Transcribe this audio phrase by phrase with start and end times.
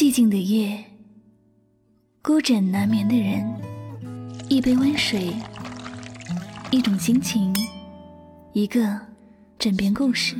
[0.00, 0.82] 寂静的夜，
[2.22, 3.46] 孤枕难眠的人，
[4.48, 5.30] 一杯温水，
[6.70, 7.54] 一种心情，
[8.54, 8.98] 一个
[9.58, 10.36] 枕边故事。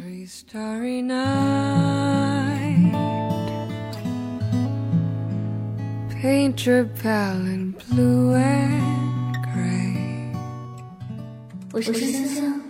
[11.71, 12.61] 我是香香，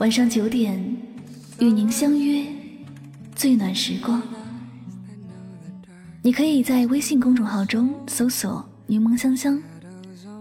[0.00, 0.76] 晚上九点
[1.60, 2.44] 与您相约
[3.36, 4.20] 最暖时光。
[6.26, 9.62] 你可以在微信公众号中搜索“柠檬香香”，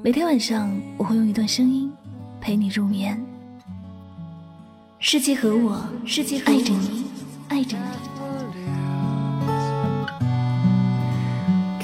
[0.01, 1.93] 每天晚上我会用一段声音
[2.41, 3.23] 陪你入眠。
[4.97, 7.05] 世界和我，世界爱着你，
[7.49, 7.83] 爱着你。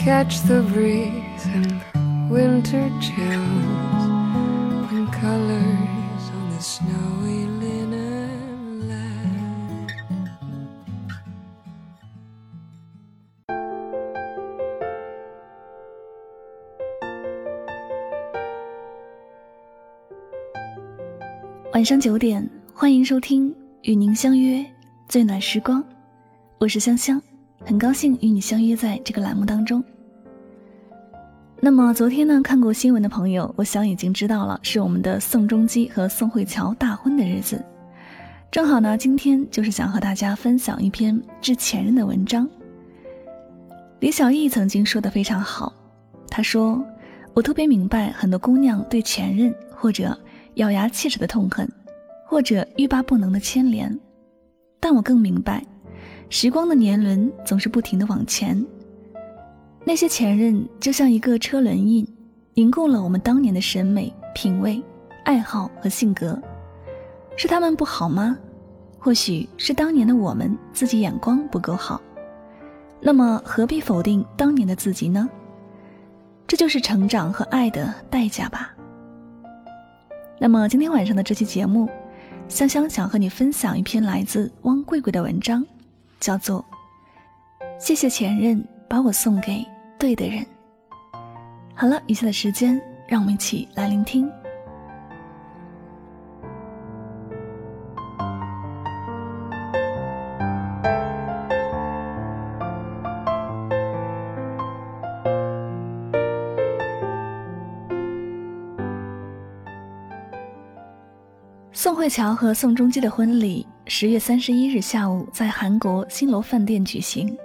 [0.04, 1.80] Catch the breeze and
[2.31, 3.45] winter chills
[4.90, 5.80] and colors
[21.73, 24.64] 晚上九点，欢迎收听与您相约
[25.08, 25.81] 最暖时光，
[26.58, 27.19] 我是香香，
[27.63, 29.81] 很高兴与你相约在这个栏目当中。
[31.61, 37.63] 那么昨天呢，看过新闻的朋友，我想已经知道了，是我们的宋仲基和宋慧乔大婚的日子。
[38.52, 42.47] 正好呢，今天就是想和大家分享一篇致前任的文章。
[44.02, 45.72] 李小艺曾经说的非常好，
[46.28, 46.83] 他说
[47.33, 50.16] ：“我特别明白很多姑娘对前任或者……”
[50.55, 51.67] 咬牙切齿的痛恨，
[52.25, 53.97] 或者欲罢不能的牵连，
[54.80, 55.66] 但我更明白，
[56.30, 58.66] 时光的年轮总是不停的往前。
[59.83, 62.07] 那些前任就像一个车轮印，
[62.53, 64.81] 凝固了我们当年的审美、品味、
[65.25, 66.39] 爱好和性格。
[67.38, 68.38] 是他们不好吗？
[68.99, 71.99] 或许是当年的我们自己眼光不够好。
[72.99, 75.27] 那么何必否定当年的自己呢？
[76.45, 78.75] 这就是成长和爱的代价吧。
[80.44, 81.88] 那么今天晚上的这期节目，
[82.47, 85.63] 香香想和你分享一篇来自汪贵贵的文章，
[86.19, 86.66] 叫做
[87.79, 89.63] 《谢谢前任把我送给
[90.00, 90.40] 对的人》。
[91.75, 94.28] 好了，以下的时间，让我们一起来聆听。
[111.81, 117.36] 宋慧乔和宋仲基的婚礼，十月三十一日下午在韩国新楼饭店举行。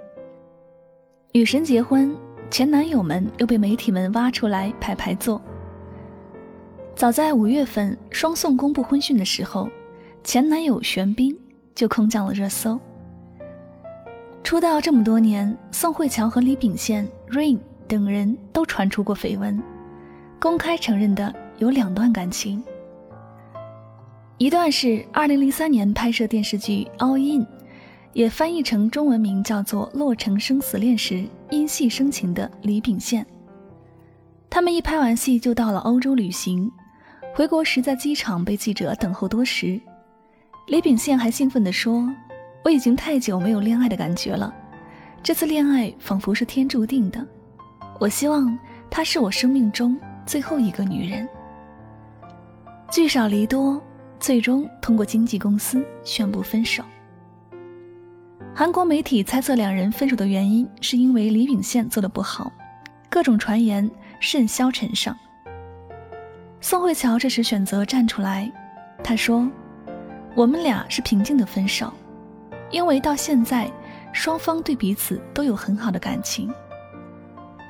[1.31, 2.15] 女神结婚，
[2.51, 5.41] 前男友们又被媒体们挖出来排排坐。
[6.95, 9.67] 早在五月份，双宋公布婚讯的时候，
[10.23, 11.35] 前男友玄彬
[11.73, 12.79] 就空降了热搜。
[14.43, 19.59] 出道这么多年，宋慧乔和李秉宪、Rain 等人都传出过绯闻，
[20.39, 22.63] 公开承认的有两段感情。
[24.37, 27.41] 一段是二零零三年拍摄电视剧《All In》，
[28.13, 33.25] 也翻译成中文名叫做《洛城生死恋》时因戏生情的李秉宪。
[34.47, 36.71] 他们一拍完戏就到了欧洲旅行，
[37.33, 39.81] 回国时在机场被记者等候多时。
[40.67, 42.07] 李秉宪还兴奋地说
[42.63, 44.53] ：“我已经太久没有恋爱的感觉了，
[45.23, 47.25] 这次恋爱仿佛是天注定的。
[47.99, 48.55] 我希望
[48.87, 49.97] 她是我生命中
[50.27, 51.27] 最后一个女人。”
[52.91, 53.81] 聚少离多。
[54.19, 56.83] 最终通过经纪公司宣布分手。
[58.53, 62.51] 韩国媒体猜测两人分手的原因是因为李秉宪做的不好，
[63.09, 63.89] 各种传言
[64.19, 65.15] 甚嚣尘上。
[66.59, 68.51] 宋慧乔这时选择站出来，
[69.03, 69.47] 她说
[70.35, 71.93] ：“我们俩是平静的分手，
[72.71, 73.71] 因为到现在
[74.11, 76.51] 双方对彼此都有很好的感情，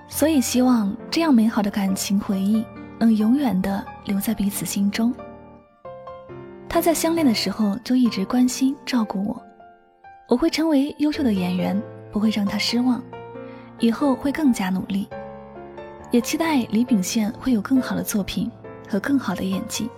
[0.07, 2.63] 所以希望这样美好的感情回忆
[2.97, 5.13] 能永远的留在彼此心中。”
[6.77, 9.44] 他在相恋的时候就一直关心照顾我，
[10.27, 11.75] 我会成为优秀的演员，
[12.12, 13.03] 不会让他失望，
[13.79, 15.09] 以后会更加努力，
[16.12, 18.47] 也期待李秉宪会有更好的作品
[18.88, 19.89] 和更好的演技。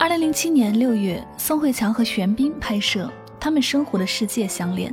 [0.00, 3.04] 二零零七年六月，宋慧乔和玄彬拍摄
[3.38, 4.92] 《他们生活的世界》相恋。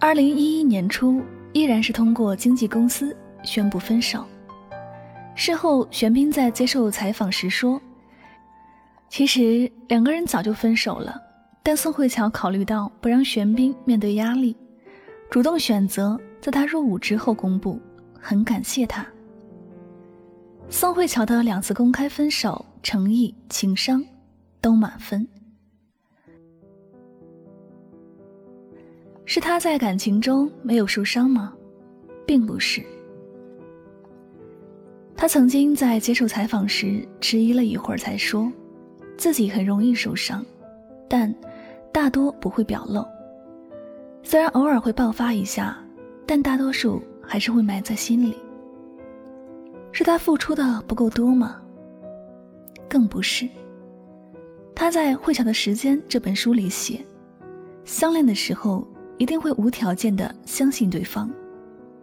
[0.00, 1.20] 二零一一年初，
[1.52, 4.24] 依然是通过经纪公司宣布分手。
[5.34, 7.80] 事后，玄彬在接受采访时说
[9.10, 11.20] ：“其实两个人早就分手了，
[11.62, 14.56] 但宋慧乔考虑到不让玄彬面对压力，
[15.28, 17.80] 主动选择在他入伍之后公布，
[18.20, 19.04] 很感谢他。”
[20.70, 24.02] 宋慧乔的两次公开分手，诚意、情商
[24.60, 25.26] 都满分。
[29.26, 31.52] 是他在感情中没有受伤吗？
[32.24, 32.84] 并不是。
[35.24, 38.52] 他曾经在接受采访时迟疑了一会儿，才说
[39.16, 40.44] 自己很容易受伤，
[41.08, 41.34] 但
[41.90, 43.02] 大多不会表露。
[44.22, 45.82] 虽然偶尔会爆发一下，
[46.26, 48.36] 但大多数还是会埋在心里。
[49.92, 51.58] 是他付出的不够多吗？
[52.86, 53.48] 更不是。
[54.74, 57.02] 他在《会巧的时间》这本书里写，
[57.86, 58.86] 相恋的时候
[59.16, 61.30] 一定会无条件的相信对方，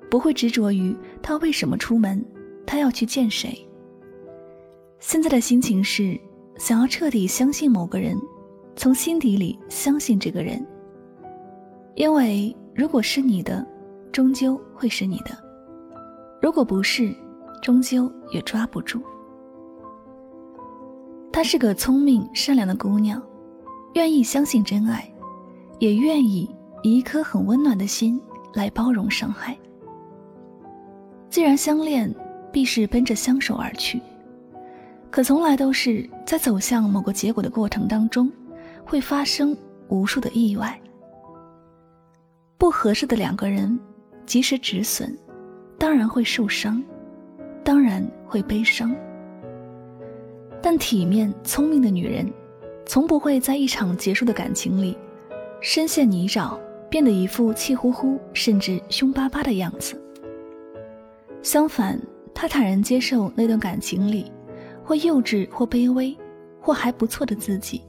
[0.09, 2.25] 不会执着于他为什么出门，
[2.65, 3.67] 他要去见谁。
[4.99, 6.19] 现在的心情是
[6.57, 8.15] 想要彻底相信某个人，
[8.75, 10.65] 从心底里相信这个人。
[11.95, 13.65] 因为如果是你的，
[14.11, 15.31] 终究会是你的；
[16.41, 17.13] 如果不是，
[17.61, 19.01] 终究也抓不住。
[21.31, 23.21] 她是个聪明善良的姑娘，
[23.93, 25.11] 愿意相信真爱，
[25.79, 26.49] 也愿意
[26.83, 28.21] 以一颗很温暖的心
[28.53, 29.57] 来包容伤害。
[31.29, 32.13] 既然相恋，
[32.51, 34.01] 必是奔着相守而去，
[35.09, 38.31] 可从来都是在走向某个结果的过程当中，
[38.83, 39.55] 会发生
[39.87, 40.79] 无数的意外。
[42.57, 43.79] 不合适的两个人，
[44.25, 45.17] 及时止损，
[45.77, 46.83] 当然会受伤，
[47.63, 48.95] 当然会悲伤。
[50.61, 52.31] 但体面聪明的女人，
[52.85, 54.95] 从不会在一场结束的感情里，
[55.59, 56.55] 深陷泥沼，
[56.87, 59.99] 变得一副气呼呼甚至凶巴巴的样子。
[61.41, 61.99] 相反，
[62.33, 64.31] 他坦然接受那段感情里，
[64.83, 66.17] 或幼稚或卑微，
[66.59, 67.81] 或还不错的自己，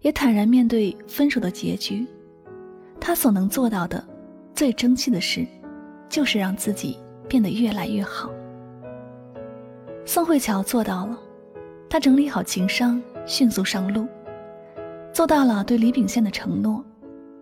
[0.00, 2.06] 也坦然面对分手的结局。
[2.98, 4.02] 他所能做到的，
[4.54, 5.46] 最争气的事，
[6.08, 6.98] 就是让自己
[7.28, 8.30] 变得越来越好。
[10.04, 11.18] 宋慧乔做到了，
[11.88, 14.06] 她整理好情商，迅速上路，
[15.12, 16.84] 做到了对李秉宪的承诺，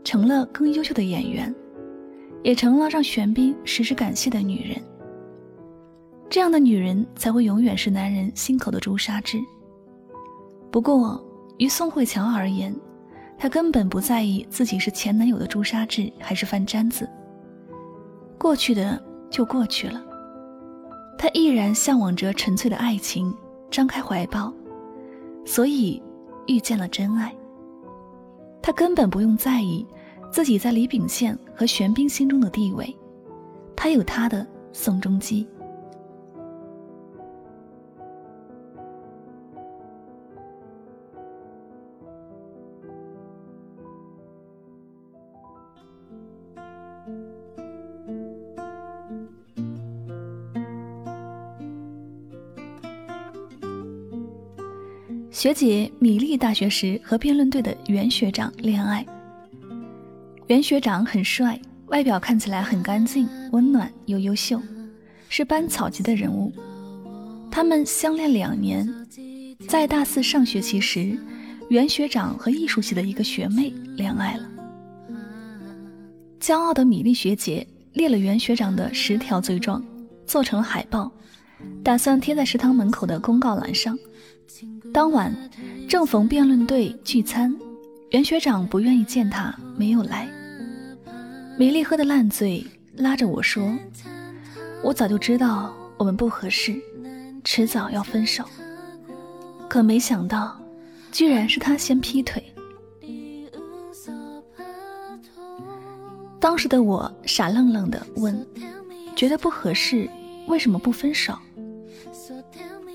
[0.05, 1.55] 成了更优秀的演员，
[2.43, 4.83] 也成了让玄彬时时感谢的女人。
[6.31, 9.39] 这样的女人才会永远是男人心口的朱砂痣。
[10.71, 11.23] 不过，
[11.57, 12.75] 于宋慧乔而言，
[13.39, 17.09] 她根本不在意自己是前男友的朱砂痣还是饭簪子，
[18.37, 20.05] 过去的就过去了。
[21.17, 23.35] 她依然向往着纯粹的爱情，
[23.71, 24.53] 张开怀抱，
[25.47, 26.03] 所以
[26.47, 27.35] 遇见了真爱。
[28.61, 29.87] 她根本不用在意
[30.31, 32.95] 自己在李秉宪和玄彬心中的地位，
[33.75, 35.49] 她有她的宋仲基。
[55.39, 59.07] 学姐米粒大学时和辩论队的袁学长恋爱。
[60.49, 61.57] 袁学长很帅，
[61.87, 64.61] 外表看起来很干净、温暖又优秀，
[65.29, 66.53] 是班草级的人物。
[67.53, 68.93] 他们相恋两年，
[69.69, 71.17] 在大四上学期时，
[71.69, 74.51] 袁学长和艺术系的一个学妹恋爱了。
[76.41, 79.81] 骄傲的米粒学姐列了袁学长的十条罪状，
[80.27, 81.13] 做成了海报，
[81.85, 83.97] 打算贴在食堂门口的公告栏上。
[84.93, 85.35] 当晚，
[85.89, 87.55] 正逢辩论队聚餐，
[88.11, 90.29] 袁学长不愿意见他，没有来。
[91.59, 93.77] 米粒喝得烂醉，拉着我说
[94.83, 96.81] ：“我早就知道我们不合适，
[97.45, 98.45] 迟早要分手。
[99.69, 100.59] 可没想到，
[101.13, 102.43] 居然是他先劈腿。”
[106.41, 108.47] 当时的我傻愣愣的问
[109.15, 110.09] ：“觉得不合适，
[110.47, 111.37] 为什么不分手？”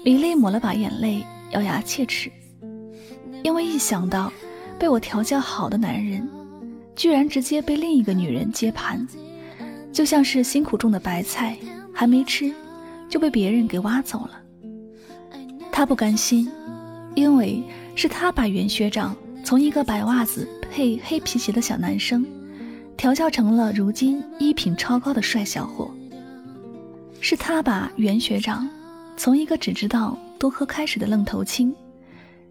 [0.03, 1.25] 米粒抹了把眼泪。
[1.53, 2.31] 咬牙切齿，
[3.43, 4.33] 因为一想到
[4.79, 6.27] 被我调教好的男人，
[6.95, 9.07] 居然直接被另一个女人接盘，
[9.91, 11.55] 就像是辛苦种的白菜
[11.93, 12.51] 还没吃
[13.07, 14.41] 就被别人给挖走了。
[15.71, 16.51] 他不甘心，
[17.13, 17.63] 因为
[17.95, 22.25] 是他把袁学长从一个白袜子配黑皮鞋的小男生，
[22.97, 25.91] 调教成了如今衣品超高的帅小伙。
[27.19, 28.67] 是他把袁学长
[29.15, 30.17] 从一个只知道。
[30.39, 31.73] 多喝开水的愣头青，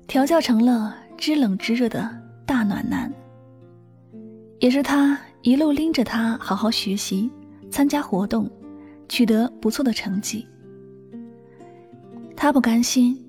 [0.07, 2.11] 调教成了知冷知热的
[2.47, 3.12] 大暖男。
[4.59, 7.31] 也是他一路拎着他好好学习、
[7.71, 8.49] 参加活动，
[9.09, 10.47] 取得不错的成绩。
[12.37, 13.21] 他不甘心，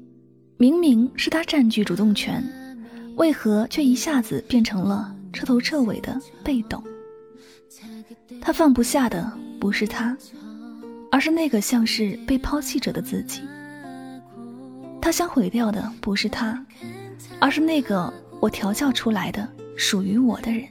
[0.58, 2.44] 明明是他占据主动权，
[3.18, 6.84] 为何却一下子变成了彻头彻尾的被动？
[8.42, 10.16] 他放不下的不是他，
[11.12, 13.42] 而是那个像是被抛弃者的自己。
[15.04, 16.66] 他想毁掉的不是他，
[17.38, 19.46] 而是那个我调教出来的
[19.76, 20.64] 属于我的人。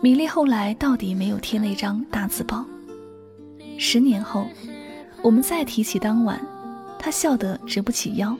[0.00, 2.64] 米粒后来到底没有贴那张大字报。
[3.76, 4.46] 十年后，
[5.20, 6.40] 我们再提起当晚，
[6.98, 8.34] 他笑得直不起腰。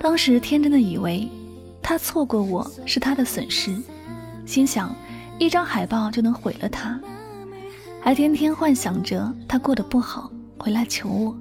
[0.00, 1.28] 当时天真的以为，
[1.80, 3.80] 他错过我是他的损失，
[4.44, 4.92] 心想
[5.38, 7.00] 一张海报就能毁了他，
[8.00, 10.28] 还天天幻想着他过得不好
[10.58, 11.36] 回来求我。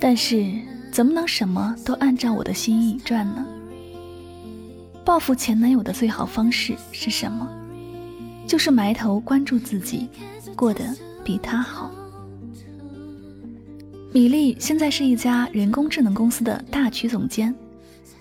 [0.00, 0.50] 但是
[0.92, 3.46] 怎么能什么都按照我的心意转呢？
[5.04, 7.48] 报复前男友的最好方式是什么？
[8.46, 10.08] 就是埋头关注自己，
[10.54, 10.84] 过得
[11.24, 11.90] 比他好。
[14.12, 17.54] 米粒现在是一家人工智能公司的大区总监，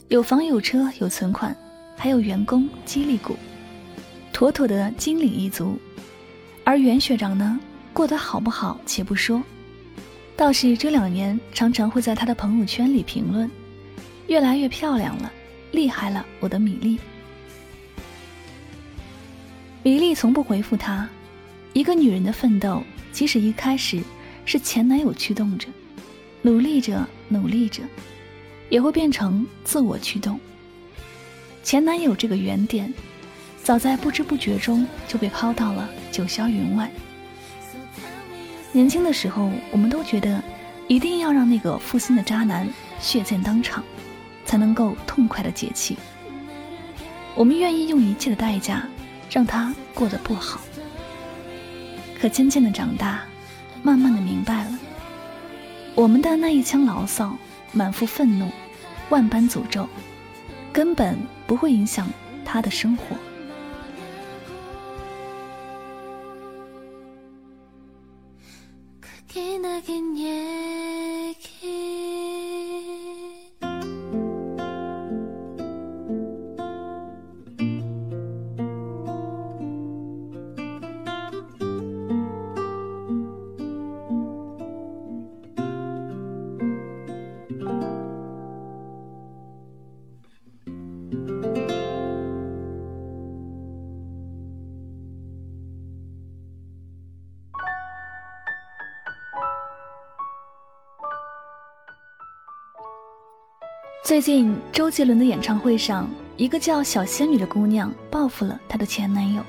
[0.10, 1.56] 有房有车有存款，
[1.96, 3.38] 还有员工激励股，
[4.34, 5.78] 妥妥的经理一族。
[6.66, 7.58] 而袁学长呢，
[7.94, 9.42] 过得好不好且不说，
[10.38, 13.50] 倒是这两年常常会在他的朋友圈里评论
[14.30, 15.34] ：“越来越漂亮了。”
[15.74, 17.00] 厉害了，我的米粒。
[19.82, 21.10] 米粒从不回复他。
[21.74, 24.00] 一个女人的奋斗，即使一开始
[24.46, 25.68] 是前男友驱动着，
[26.44, 27.82] 努力着努力着，
[28.70, 30.40] 也会变成自我驱动。
[31.64, 32.94] 前男友这个原点，
[33.64, 36.92] 早在不知不觉中就被抛到了九霄云外。
[38.78, 40.44] 年轻的时候，我们都觉得
[40.88, 42.70] 一定要让那个负心的渣男
[43.00, 43.84] 血溅当场。
[44.48, 45.98] 才能够痛快的解气。
[47.36, 48.88] 我们愿意用一切的代价
[49.30, 50.62] 让他过得不好。
[52.18, 53.26] 可渐渐的长大，
[53.84, 54.80] 慢慢的明白了，
[55.94, 57.38] 我们的那一腔牢骚、
[57.74, 58.50] 满腹愤怒、
[59.10, 59.86] 万般诅咒，
[60.72, 62.08] 根本不会影响
[62.46, 63.18] 他的生活。
[104.08, 109.44] 最近周杰伦的演唱会上，一个叫小仙女的姑娘报复了她的前男友。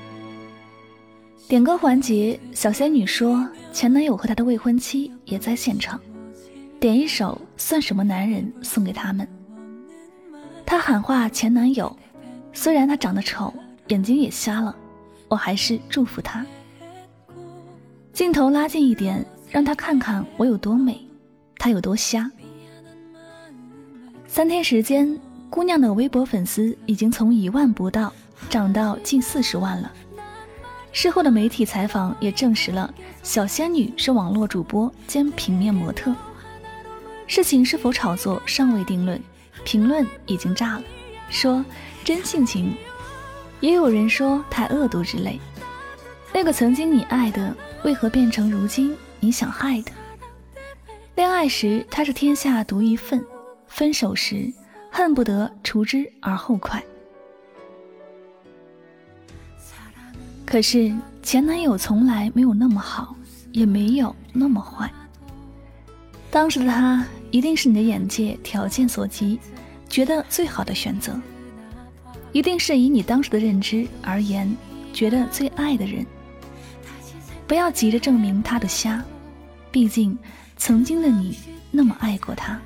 [1.47, 5.97] 点歌环节，小仙女说前男友和他的未婚妻也在现场，
[6.77, 9.25] 点一首《算什么男人》送给他们。
[10.65, 11.95] 她喊话前男友，
[12.51, 13.53] 虽然他长得丑，
[13.87, 14.75] 眼睛也瞎了，
[15.29, 16.45] 我还是祝福他。
[18.11, 20.99] 镜头拉近一点，让他看看我有多美，
[21.57, 22.29] 他有多瞎。
[24.31, 25.19] 三天时间，
[25.49, 28.13] 姑娘的微博粉丝已经从一万不到
[28.47, 29.91] 涨到近四十万了。
[30.91, 32.93] 事后的媒体采访也证实了，
[33.23, 36.13] 小仙女是网络主播兼平面模特。
[37.25, 39.19] 事情是否炒作尚未定论，
[39.65, 40.83] 评论已经炸了，
[41.31, 41.65] 说
[42.03, 42.75] 真性情，
[43.59, 45.39] 也有人说太恶毒之类。
[46.31, 49.91] 那个曾经你爱的，为何变成如今你想害的？
[51.15, 53.25] 恋爱时他是天下独一份。
[53.69, 54.51] 分手时，
[54.91, 56.83] 恨不得除之而后快。
[60.45, 63.15] 可是前男友从来没有那么好，
[63.51, 64.91] 也没有那么坏。
[66.31, 69.39] 当时的他一定是你的眼界条件所及，
[69.87, 71.19] 觉得最好的选择，
[72.31, 74.55] 一定是以你当时的认知而言，
[74.91, 76.05] 觉得最爱的人。
[77.47, 79.03] 不要急着证明他的瞎，
[79.71, 80.17] 毕竟
[80.57, 81.37] 曾经的你
[81.71, 82.59] 那么爱过他。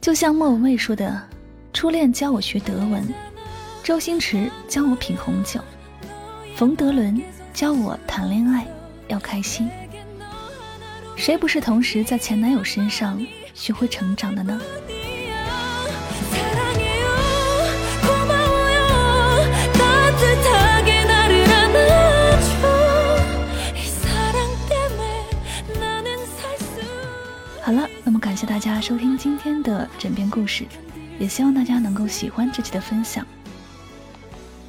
[0.00, 1.20] 就像莫文蔚说的
[1.74, 3.06] ：“初恋教我学德文，
[3.82, 5.60] 周星驰教我品红酒，
[6.54, 7.20] 冯德伦
[7.52, 8.66] 教我谈恋爱
[9.08, 9.68] 要开心。
[11.16, 13.20] 谁不是同时在前男友身上
[13.54, 14.60] 学会成长的呢？”
[28.18, 30.64] 感谢大家收听今天的枕边故事，
[31.18, 33.26] 也希望大家能够喜欢这期的分享。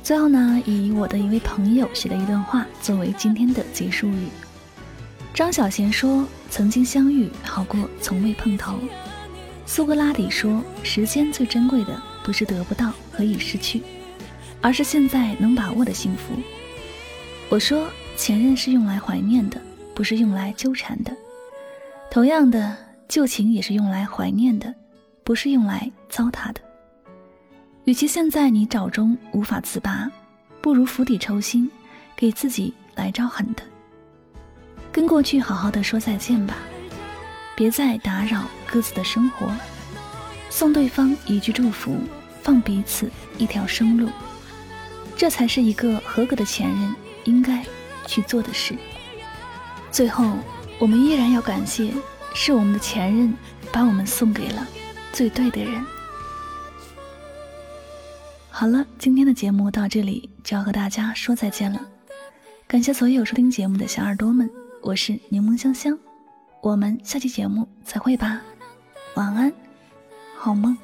[0.03, 4.27] 最后呢，以我的一位朋友写的一段话作为今天的结束语。
[5.33, 8.77] 张小娴说：“曾经相遇好过从未碰头。”
[9.65, 13.81] 苏格拉底说：“时间最珍贵的不是得不到和已失去，
[14.61, 16.33] 而是现在能把握的幸福。”
[17.49, 19.59] 我说：“前任是用来怀念的，
[19.93, 21.15] 不是用来纠缠的。”
[22.11, 22.88] 同样的。
[23.09, 24.73] 旧情也是用来怀念的，
[25.23, 26.61] 不是用来糟蹋的。
[27.85, 30.07] 与其现在泥沼中无法自拔，
[30.61, 31.67] 不如釜底抽薪，
[32.15, 33.63] 给自己来招狠的。
[34.91, 36.55] 跟过去好好的说再见吧，
[37.55, 39.51] 别再打扰各自的生活，
[40.51, 41.97] 送对方一句祝福，
[42.43, 44.07] 放彼此一条生路，
[45.17, 47.65] 这才是一个合格的前任应该
[48.05, 48.75] 去做的事。
[49.89, 50.37] 最后，
[50.77, 51.91] 我们依然要感谢，
[52.33, 53.33] 是我们的前任
[53.71, 54.67] 把我们送给了
[55.11, 55.85] 最对的人。
[58.49, 61.79] 好了，今天的节目到这里就要和大家说再见了，
[62.67, 64.49] 感谢所有收听节目的小耳朵们。
[64.81, 65.97] 我是柠檬香香，
[66.61, 68.41] 我们下期节目再会吧，
[69.15, 69.51] 晚安，
[70.37, 70.77] 好梦。